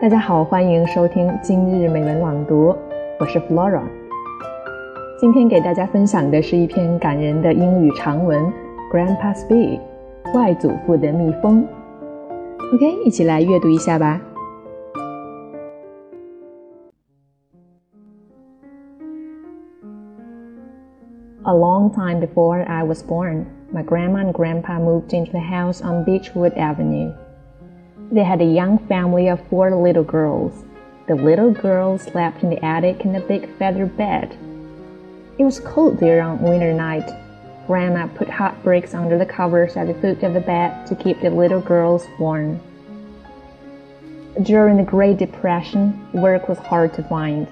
[0.00, 2.76] 大家好，欢迎收听今日美文朗读，
[3.20, 3.82] 我是 Flora。
[5.18, 8.44] 今天给大家分享的是一篇感人的英语长文《
[8.92, 11.66] Grandpa's Bee》，外祖父的蜜蜂。
[12.74, 14.20] OK，一起来阅读一下吧。
[21.44, 26.04] A long time before I was born, my grandma and grandpa moved into the house on
[26.04, 27.12] Beechwood Avenue.
[28.09, 30.63] They had a young family of four little girls.
[31.07, 34.37] The little girls slept in the attic in a big feather bed.
[35.37, 37.09] It was cold there on winter night.
[37.67, 41.19] Grandma put hot bricks under the covers at the foot of the bed to keep
[41.19, 42.61] the little girls warm.
[44.41, 47.45] During the Great Depression, work was hard to find,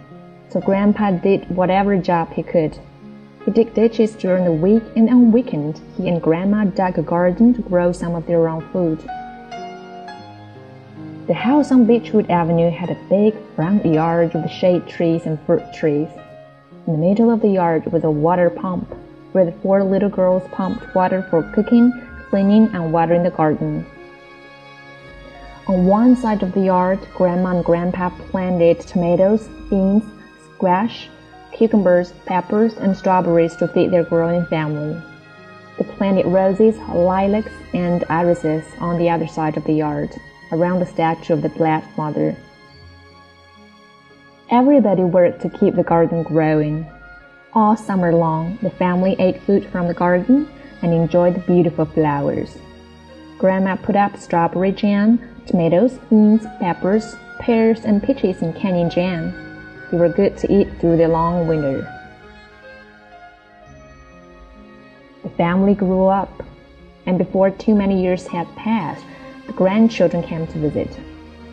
[0.48, 2.80] so Grandpa did whatever job he could.
[3.44, 7.54] He dug ditches during the week, and on weekend, he and Grandma dug a garden
[7.56, 9.04] to grow some of their own food.
[11.28, 15.64] The house on Beechwood Avenue had a big front yard with shade trees and fruit
[15.74, 16.08] trees.
[16.86, 18.94] In the middle of the yard was a water pump,
[19.32, 21.92] where the four little girls pumped water for cooking,
[22.30, 23.88] cleaning, and watering the garden.
[25.68, 30.04] On one side of the yard, Grandma and Grandpa planted tomatoes, beans,
[30.54, 31.10] squash,
[31.52, 35.02] cucumbers, peppers, and strawberries to feed their growing family.
[35.80, 40.12] They planted roses, lilacs, and irises on the other side of the yard
[40.52, 42.36] around the statue of the Blessed Mother.
[44.50, 46.86] Everybody worked to keep the garden growing.
[47.54, 50.48] All summer long, the family ate food from the garden
[50.82, 52.58] and enjoyed the beautiful flowers.
[53.38, 59.34] Grandma put up strawberry jam, tomatoes, beans, peppers, pears, and peaches in candy jam.
[59.92, 61.92] They were good to eat through the long winter.
[65.24, 66.44] The family grew up,
[67.06, 69.04] and before too many years had passed,
[69.48, 70.90] the grandchildren came to visit.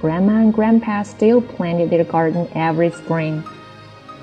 [0.01, 3.45] Grandma and Grandpa still planted their garden every spring.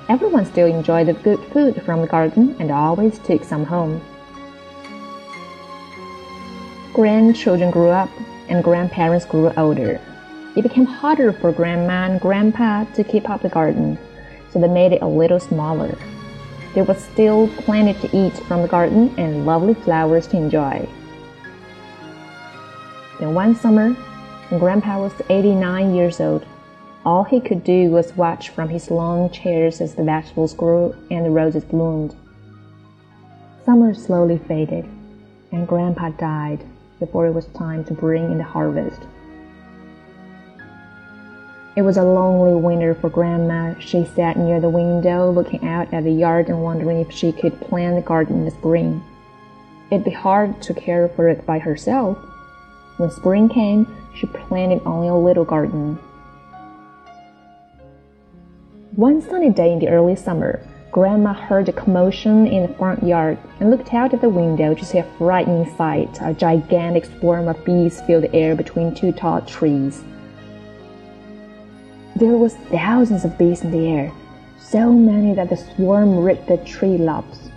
[0.08, 4.00] Everyone still enjoyed the good food from the garden and always took some home.
[6.92, 8.10] Grandchildren grew up
[8.48, 10.00] and grandparents grew older.
[10.56, 13.96] It became harder for Grandma and Grandpa to keep up the garden,
[14.52, 15.96] so they made it a little smaller.
[16.74, 20.88] There was still plenty to eat from the garden and lovely flowers to enjoy.
[23.20, 23.90] Then one summer,
[24.48, 26.46] when Grandpa was 89 years old,
[27.04, 31.24] all he could do was watch from his long chairs as the vegetables grew and
[31.24, 32.16] the roses bloomed.
[33.66, 34.86] Summer slowly faded,
[35.52, 36.64] and Grandpa died
[36.98, 39.00] before it was time to bring in the harvest.
[41.76, 43.78] It was a lonely winter for Grandma.
[43.78, 47.60] She sat near the window looking out at the yard and wondering if she could
[47.60, 49.02] plant the garden in the spring.
[49.90, 52.18] It'd be hard to care for it by herself,
[53.00, 55.98] when spring came, she planted only a little garden.
[58.94, 60.60] One sunny day in the early summer,
[60.92, 64.84] Grandma heard a commotion in the front yard and looked out of the window to
[64.84, 66.18] see a frightening sight.
[66.20, 70.02] A gigantic swarm of bees filled the air between two tall trees.
[72.16, 74.12] There was thousands of bees in the air,
[74.58, 77.48] so many that the swarm ripped the tree lops.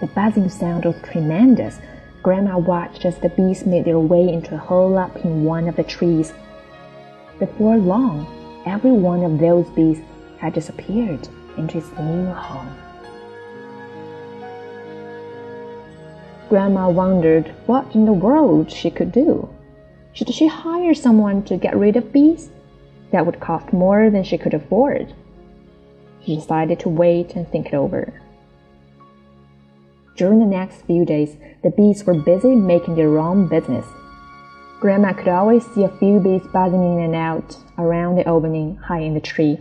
[0.00, 1.78] The buzzing sound was tremendous,
[2.26, 5.76] Grandma watched as the bees made their way into a hole up in one of
[5.76, 6.32] the trees.
[7.38, 8.26] Before long,
[8.66, 10.00] every one of those bees
[10.38, 12.76] had disappeared into its new home.
[16.48, 19.48] Grandma wondered what in the world she could do.
[20.12, 22.50] Should she hire someone to get rid of bees?
[23.12, 25.14] That would cost more than she could afford.
[26.24, 28.12] She decided to wait and think it over.
[30.16, 33.84] During the next few days, the bees were busy making their own business.
[34.80, 39.00] Grandma could always see a few bees buzzing in and out around the opening high
[39.00, 39.58] in the tree.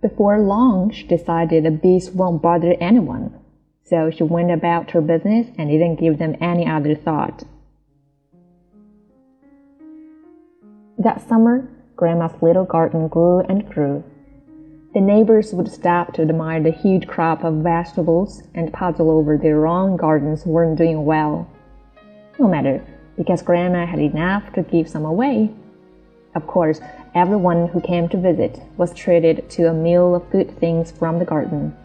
[0.00, 3.38] Before long, she decided the bees won't bother anyone,
[3.84, 7.44] so she went about her business and didn't give them any other thought.
[10.96, 14.04] That summer, Grandma's little garden grew and grew.
[14.94, 19.66] The neighbors would stop to admire the huge crop of vegetables and puzzle over their
[19.66, 21.46] own gardens weren't doing well.
[22.38, 22.82] No matter,
[23.14, 25.50] because Grandma had enough to give some away.
[26.34, 26.80] Of course,
[27.14, 31.24] everyone who came to visit was treated to a meal of good things from the
[31.26, 31.76] garden.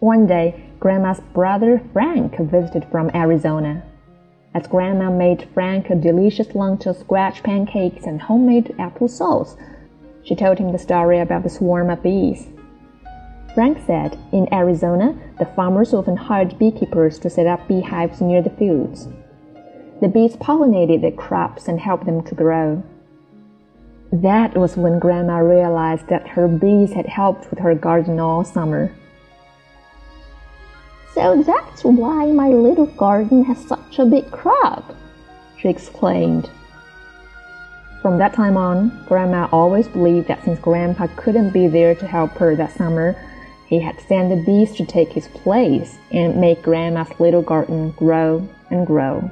[0.00, 3.84] One day, Grandma's brother Frank visited from Arizona.
[4.54, 9.56] As Grandma made Frank a delicious lentil squash pancakes and homemade apple sauce,
[10.28, 12.48] she told him the story about the swarm of bees.
[13.54, 18.50] Frank said in Arizona, the farmers often hired beekeepers to set up beehives near the
[18.50, 19.08] fields.
[20.02, 22.82] The bees pollinated the crops and helped them to grow.
[24.12, 28.94] That was when Grandma realized that her bees had helped with her garden all summer.
[31.14, 34.94] So that's why my little garden has such a big crop,
[35.56, 36.50] she explained.
[38.01, 42.31] From that time on, Grandma always believed that since Grandpa couldn't be there to help
[42.37, 43.15] her that summer,
[43.69, 48.41] he had sent the bees to take his place and make Grandma's little garden grow
[48.69, 49.23] and grow.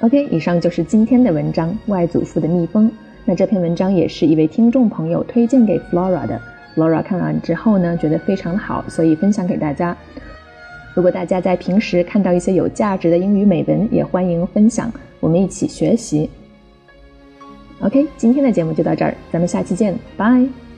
[0.00, 2.90] OK，以上就是今天的文章《外祖父的蜜蜂》。
[3.24, 6.38] 那这篇文章也是一位听众朋友推荐给 Flora 的，
[6.74, 9.96] Flora 看完之后呢，觉得非常好，所以分享给大家。
[10.95, 16.29] 如果大家在平时看到一些有价值的英语美文，也欢迎分享，我们一起学习。
[17.81, 20.68] OK，今天的节目就到这儿，咱们下期见，拜。